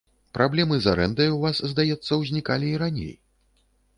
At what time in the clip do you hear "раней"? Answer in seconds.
2.85-3.13